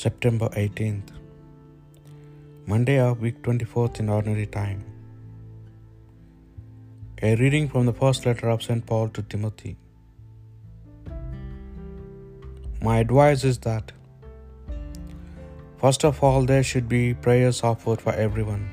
[0.00, 1.10] September 18th,
[2.66, 4.82] Monday of week 24th in ordinary time.
[7.20, 8.86] A reading from the first letter of St.
[8.86, 9.76] Paul to Timothy.
[12.80, 13.92] My advice is that,
[15.76, 18.66] first of all, there should be prayers offered for everyone,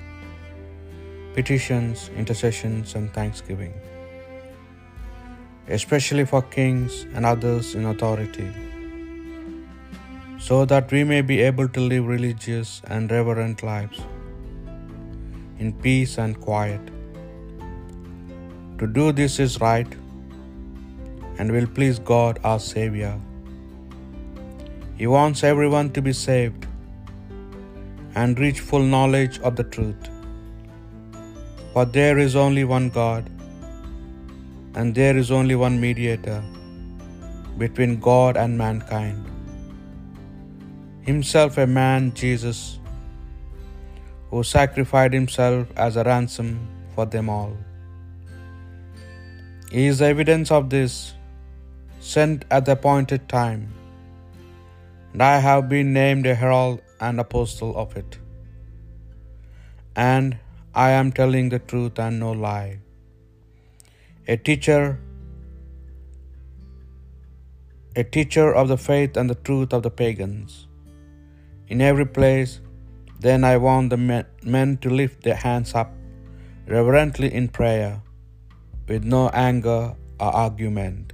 [1.34, 3.74] petitions, intercessions, and thanksgiving,
[5.68, 8.50] especially for kings and others in authority
[10.48, 14.00] so that we may be able to live religious and reverent lives
[15.60, 16.80] in peace and quiet.
[18.80, 19.98] To do this is right
[21.38, 23.14] and will please God our Savior.
[25.00, 26.66] He wants everyone to be saved
[28.16, 30.10] and reach full knowledge of the truth.
[31.74, 33.30] For there is only one God,
[34.76, 36.42] and there is only one mediator
[37.58, 39.29] between God and mankind
[41.02, 42.80] himself a man, Jesus,
[44.30, 47.58] who sacrificed himself as a ransom for them all.
[49.72, 51.14] He is evidence of this,
[52.00, 53.74] sent at the appointed time,
[55.14, 58.20] and I have been named a herald and apostle of it.
[59.96, 60.38] And
[60.74, 62.80] I am telling the truth and no lie.
[64.28, 65.00] A teacher,
[67.96, 70.69] a teacher of the faith and the truth of the pagans.
[71.70, 72.62] In every place,
[73.20, 75.92] then I want the men, to lift their hands up
[76.66, 78.02] reverently in prayer,
[78.88, 81.14] with no anger or argument.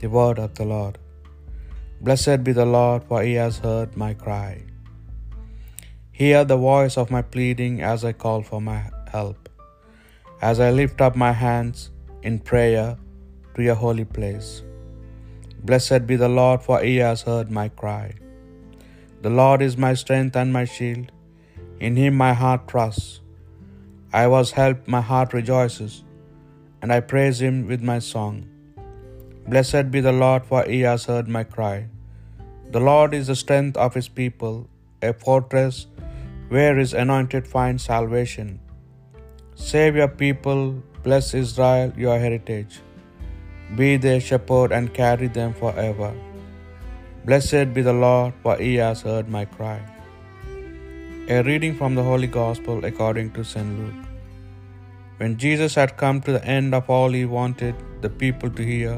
[0.00, 0.98] The word of the Lord.
[2.00, 4.62] Blessed be the Lord, for he has heard my cry.
[6.12, 8.80] Hear the voice of my pleading as I call for my
[9.10, 9.48] help,
[10.40, 11.90] as I lift up my hands
[12.22, 12.96] in prayer
[13.54, 14.62] to your holy place.
[15.64, 18.14] Blessed be the Lord, for he has heard my cry.
[19.24, 21.10] The Lord is my strength and my shield.
[21.86, 23.10] In him my heart trusts.
[24.20, 25.92] I was helped, my heart rejoices,
[26.80, 28.34] and I praise him with my song.
[29.52, 31.76] Blessed be the Lord, for he has heard my cry.
[32.74, 34.56] The Lord is the strength of his people,
[35.10, 35.78] a fortress
[36.54, 38.50] where his anointed find salvation.
[39.70, 40.62] Save your people,
[41.06, 42.74] bless Israel, your heritage.
[43.80, 46.12] Be their shepherd and carry them forever.
[47.24, 49.80] Blessed be the Lord, for he has heard my cry.
[51.34, 53.78] A reading from the Holy Gospel according to St.
[53.78, 54.00] Luke.
[55.18, 58.94] When Jesus had come to the end of all he wanted the people to hear,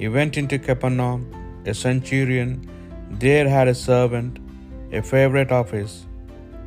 [0.00, 1.22] he went into Capernaum.
[1.72, 2.50] A centurion
[3.24, 4.40] there had a servant,
[4.98, 6.06] a favorite of his,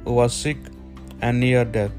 [0.06, 0.58] who was sick
[1.22, 1.98] and near death.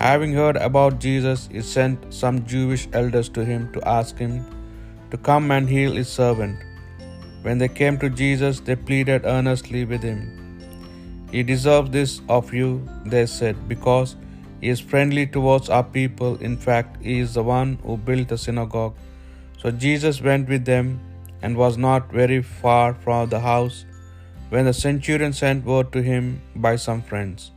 [0.00, 4.38] Having heard about Jesus, he sent some Jewish elders to him to ask him
[5.12, 6.58] to come and heal his servant.
[7.46, 10.20] When they came to Jesus, they pleaded earnestly with him.
[11.32, 12.70] He deserves this of you,
[13.12, 14.16] they said, because
[14.60, 16.36] he is friendly towards our people.
[16.48, 18.96] In fact, he is the one who built the synagogue.
[19.60, 20.98] So Jesus went with them
[21.42, 23.84] and was not very far from the house
[24.48, 27.52] when the centurion sent word to him by some friends.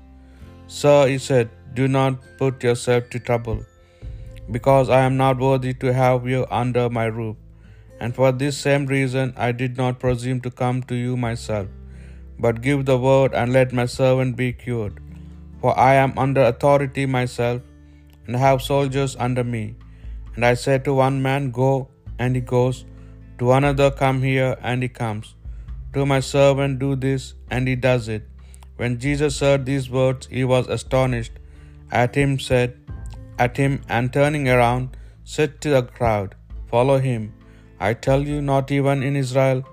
[0.68, 3.60] Sir, he said, do not put yourself to trouble,
[4.52, 7.38] because I am not worthy to have you under my roof.
[8.00, 11.68] And for this same reason I did not presume to come to you myself,
[12.46, 15.00] but give the word and let my servant be cured.
[15.62, 17.62] For I am under authority myself,
[18.26, 19.64] and have soldiers under me.
[20.36, 21.72] And I say to one man, Go,
[22.18, 22.86] and he goes,
[23.40, 25.28] to another, Come here, and he comes.
[25.94, 28.24] To my servant, Do this, and he does it.
[28.80, 31.36] When Jesus heard these words, he was astonished
[32.02, 32.78] at him, said,
[33.46, 36.36] at him, and turning around, said to the crowd,
[36.72, 37.24] Follow him.
[37.79, 39.63] I tell you, not even in Israel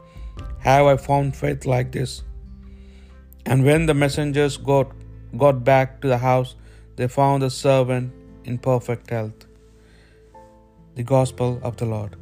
[0.67, 2.23] have I found faith like this.
[3.45, 4.91] And when the messengers got,
[5.39, 6.57] got back to the house,
[6.97, 8.13] they found the servant
[8.45, 9.47] in perfect health.
[10.97, 12.17] The Gospel of the Lord.